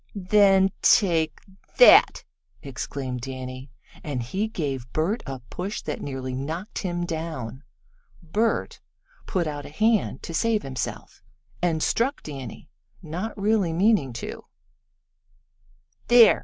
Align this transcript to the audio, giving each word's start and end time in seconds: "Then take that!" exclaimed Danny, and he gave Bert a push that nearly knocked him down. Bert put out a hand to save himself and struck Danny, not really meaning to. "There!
"Then 0.15 0.71
take 0.81 1.41
that!" 1.77 2.23
exclaimed 2.63 3.21
Danny, 3.21 3.69
and 4.03 4.23
he 4.23 4.47
gave 4.47 4.91
Bert 4.93 5.21
a 5.27 5.41
push 5.51 5.83
that 5.83 6.01
nearly 6.01 6.33
knocked 6.33 6.79
him 6.79 7.05
down. 7.05 7.61
Bert 8.23 8.81
put 9.27 9.45
out 9.45 9.67
a 9.67 9.69
hand 9.69 10.23
to 10.23 10.33
save 10.33 10.63
himself 10.63 11.21
and 11.61 11.83
struck 11.83 12.23
Danny, 12.23 12.67
not 13.03 13.39
really 13.39 13.73
meaning 13.73 14.11
to. 14.13 14.45
"There! 16.07 16.39